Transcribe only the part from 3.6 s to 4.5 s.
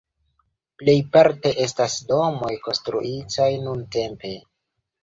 nuntempe.